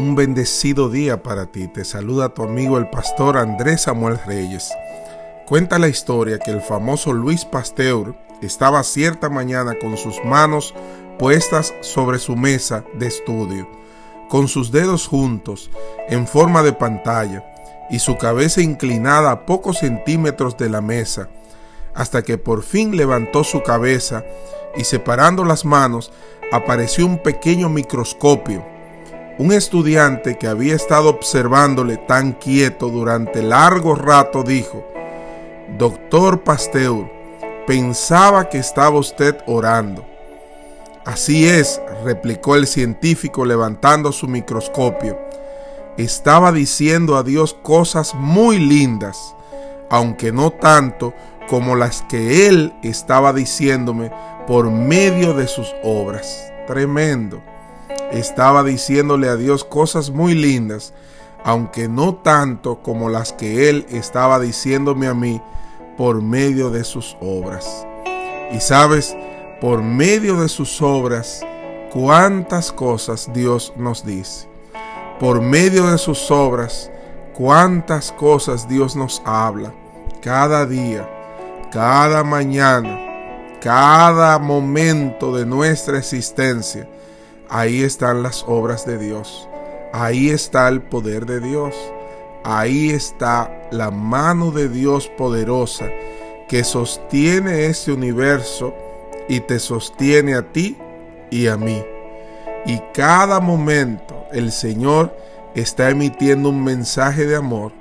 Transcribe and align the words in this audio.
un 0.00 0.14
bendecido 0.14 0.88
día 0.88 1.22
para 1.22 1.46
ti. 1.46 1.68
Te 1.68 1.84
saluda 1.84 2.32
tu 2.32 2.42
amigo 2.42 2.78
el 2.78 2.88
pastor 2.88 3.36
Andrés 3.36 3.82
Samuel 3.82 4.18
Reyes. 4.26 4.72
Cuenta 5.46 5.78
la 5.78 5.88
historia 5.88 6.38
que 6.38 6.50
el 6.50 6.62
famoso 6.62 7.12
Luis 7.12 7.44
Pasteur 7.44 8.14
estaba 8.40 8.82
cierta 8.82 9.28
mañana 9.28 9.74
con 9.78 9.98
sus 9.98 10.24
manos 10.24 10.74
puestas 11.18 11.74
sobre 11.82 12.18
su 12.18 12.34
mesa 12.34 12.82
de 12.94 13.08
estudio, 13.08 13.68
con 14.30 14.48
sus 14.48 14.72
dedos 14.72 15.06
juntos 15.06 15.70
en 16.08 16.26
forma 16.26 16.62
de 16.62 16.72
pantalla 16.72 17.44
y 17.90 17.98
su 17.98 18.16
cabeza 18.16 18.62
inclinada 18.62 19.30
a 19.30 19.44
pocos 19.44 19.80
centímetros 19.80 20.56
de 20.56 20.70
la 20.70 20.80
mesa, 20.80 21.28
hasta 21.94 22.22
que 22.22 22.38
por 22.38 22.62
fin 22.62 22.96
levantó 22.96 23.44
su 23.44 23.62
cabeza 23.62 24.24
y 24.74 24.84
separando 24.84 25.44
las 25.44 25.66
manos 25.66 26.10
apareció 26.52 27.04
un 27.04 27.18
pequeño 27.18 27.68
microscopio. 27.68 28.79
Un 29.40 29.52
estudiante 29.52 30.36
que 30.36 30.48
había 30.48 30.74
estado 30.74 31.08
observándole 31.08 31.96
tan 31.96 32.32
quieto 32.32 32.90
durante 32.90 33.42
largo 33.42 33.94
rato 33.94 34.42
dijo, 34.42 34.86
Doctor 35.78 36.44
Pasteur, 36.44 37.10
pensaba 37.66 38.50
que 38.50 38.58
estaba 38.58 38.98
usted 38.98 39.38
orando. 39.46 40.04
Así 41.06 41.48
es, 41.48 41.80
replicó 42.04 42.54
el 42.54 42.66
científico 42.66 43.46
levantando 43.46 44.12
su 44.12 44.28
microscopio. 44.28 45.18
Estaba 45.96 46.52
diciendo 46.52 47.16
a 47.16 47.22
Dios 47.22 47.54
cosas 47.62 48.14
muy 48.14 48.58
lindas, 48.58 49.34
aunque 49.88 50.32
no 50.32 50.50
tanto 50.50 51.14
como 51.48 51.76
las 51.76 52.02
que 52.10 52.46
Él 52.46 52.74
estaba 52.82 53.32
diciéndome 53.32 54.12
por 54.46 54.70
medio 54.70 55.32
de 55.32 55.48
sus 55.48 55.74
obras. 55.82 56.52
Tremendo. 56.66 57.42
Estaba 58.12 58.64
diciéndole 58.64 59.28
a 59.28 59.36
Dios 59.36 59.64
cosas 59.64 60.10
muy 60.10 60.34
lindas, 60.34 60.92
aunque 61.44 61.88
no 61.88 62.16
tanto 62.16 62.82
como 62.82 63.08
las 63.08 63.32
que 63.32 63.68
Él 63.68 63.86
estaba 63.90 64.40
diciéndome 64.40 65.06
a 65.06 65.14
mí 65.14 65.40
por 65.96 66.22
medio 66.22 66.70
de 66.70 66.84
sus 66.84 67.16
obras. 67.20 67.86
Y 68.52 68.60
sabes, 68.60 69.16
por 69.60 69.82
medio 69.82 70.40
de 70.40 70.48
sus 70.48 70.80
obras, 70.82 71.40
cuántas 71.92 72.72
cosas 72.72 73.30
Dios 73.32 73.72
nos 73.76 74.04
dice. 74.04 74.48
Por 75.18 75.40
medio 75.40 75.90
de 75.90 75.98
sus 75.98 76.30
obras, 76.30 76.90
cuántas 77.34 78.12
cosas 78.12 78.68
Dios 78.68 78.96
nos 78.96 79.22
habla 79.24 79.72
cada 80.20 80.66
día, 80.66 81.08
cada 81.72 82.24
mañana, 82.24 83.58
cada 83.60 84.38
momento 84.38 85.36
de 85.36 85.46
nuestra 85.46 85.98
existencia. 85.98 86.88
Ahí 87.50 87.82
están 87.82 88.22
las 88.22 88.44
obras 88.46 88.86
de 88.86 88.96
Dios. 88.98 89.48
Ahí 89.92 90.30
está 90.30 90.68
el 90.68 90.82
poder 90.82 91.26
de 91.26 91.40
Dios. 91.40 91.74
Ahí 92.44 92.90
está 92.90 93.68
la 93.70 93.90
mano 93.90 94.50
de 94.50 94.68
Dios 94.68 95.08
poderosa 95.08 95.86
que 96.48 96.64
sostiene 96.64 97.66
este 97.66 97.92
universo 97.92 98.74
y 99.28 99.40
te 99.40 99.58
sostiene 99.58 100.34
a 100.34 100.42
ti 100.42 100.76
y 101.30 101.46
a 101.46 101.56
mí. 101.56 101.82
Y 102.66 102.80
cada 102.92 103.40
momento 103.40 104.26
el 104.32 104.50
Señor 104.52 105.16
está 105.54 105.90
emitiendo 105.90 106.48
un 106.48 106.62
mensaje 106.62 107.26
de 107.26 107.36
amor, 107.36 107.72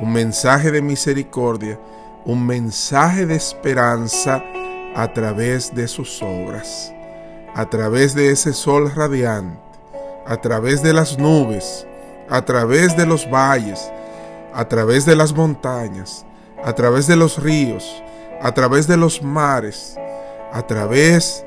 un 0.00 0.12
mensaje 0.12 0.70
de 0.70 0.82
misericordia, 0.82 1.78
un 2.24 2.46
mensaje 2.46 3.26
de 3.26 3.36
esperanza 3.36 4.44
a 4.94 5.12
través 5.12 5.74
de 5.74 5.86
sus 5.86 6.20
obras, 6.22 6.92
a 7.58 7.68
través 7.68 8.14
de 8.14 8.30
ese 8.30 8.52
sol 8.52 8.88
radiante, 8.94 9.58
a 10.24 10.36
través 10.40 10.80
de 10.80 10.92
las 10.92 11.18
nubes, 11.18 11.88
a 12.30 12.44
través 12.44 12.96
de 12.96 13.04
los 13.04 13.28
valles, 13.28 13.90
a 14.54 14.68
través 14.68 15.04
de 15.04 15.16
las 15.16 15.32
montañas, 15.32 16.24
a 16.62 16.72
través 16.72 17.08
de 17.08 17.16
los 17.16 17.42
ríos, 17.42 18.00
a 18.40 18.54
través 18.54 18.86
de 18.86 18.96
los 18.96 19.24
mares, 19.24 19.98
a 20.52 20.62
través 20.68 21.44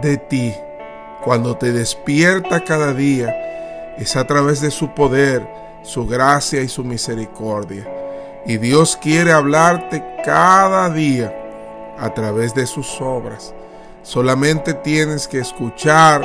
de 0.00 0.18
ti. 0.18 0.54
Cuando 1.24 1.56
te 1.56 1.72
despierta 1.72 2.62
cada 2.62 2.94
día, 2.94 3.34
es 3.98 4.14
a 4.14 4.24
través 4.28 4.60
de 4.60 4.70
su 4.70 4.94
poder, 4.94 5.44
su 5.82 6.06
gracia 6.06 6.62
y 6.62 6.68
su 6.68 6.84
misericordia. 6.84 7.92
Y 8.46 8.58
Dios 8.58 8.96
quiere 8.96 9.32
hablarte 9.32 10.00
cada 10.24 10.88
día 10.90 11.34
a 11.98 12.14
través 12.14 12.54
de 12.54 12.66
sus 12.68 13.00
obras. 13.00 13.52
Solamente 14.02 14.74
tienes 14.74 15.28
que 15.28 15.38
escuchar 15.38 16.22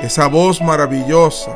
esa 0.00 0.26
voz 0.26 0.60
maravillosa 0.60 1.52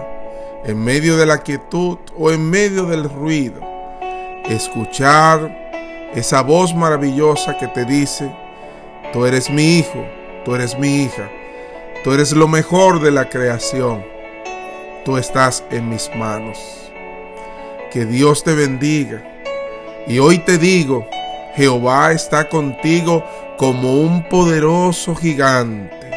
en 0.64 0.82
medio 0.82 1.16
de 1.16 1.26
la 1.26 1.38
quietud 1.38 1.98
o 2.16 2.30
en 2.30 2.48
medio 2.48 2.84
del 2.84 3.08
ruido 3.08 3.76
escuchar 4.48 6.10
esa 6.14 6.42
voz 6.42 6.74
maravillosa 6.74 7.56
que 7.58 7.66
te 7.68 7.84
dice, 7.84 8.30
tú 9.12 9.26
eres 9.26 9.50
mi 9.50 9.78
hijo, 9.78 10.04
tú 10.44 10.54
eres 10.54 10.78
mi 10.78 11.02
hija, 11.02 11.30
tú 12.04 12.12
eres 12.12 12.32
lo 12.32 12.46
mejor 12.46 13.00
de 13.00 13.10
la 13.10 13.28
creación, 13.28 14.04
tú 15.04 15.16
estás 15.16 15.64
en 15.70 15.88
mis 15.88 16.10
manos. 16.14 16.58
Que 17.90 18.04
Dios 18.04 18.44
te 18.44 18.54
bendiga. 18.54 19.22
Y 20.06 20.18
hoy 20.18 20.38
te 20.38 20.58
digo, 20.58 21.06
Jehová 21.54 22.12
está 22.12 22.48
contigo 22.48 23.24
como 23.56 24.00
un 24.00 24.22
poderoso 24.28 25.14
gigante. 25.14 26.10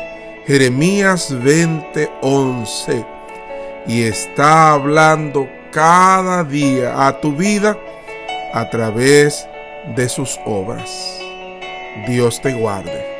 Jeremías 0.45 1.31
20:11. 1.31 3.05
Y 3.87 4.03
está 4.03 4.73
hablando 4.73 5.47
cada 5.71 6.43
día 6.43 7.07
a 7.07 7.19
tu 7.21 7.33
vida 7.33 7.77
a 8.53 8.69
través 8.69 9.47
de 9.95 10.09
sus 10.09 10.39
obras. 10.45 11.19
Dios 12.07 12.41
te 12.41 12.53
guarde. 12.53 13.18